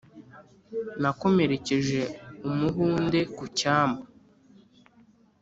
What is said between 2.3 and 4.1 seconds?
umuhunde ku cyambu,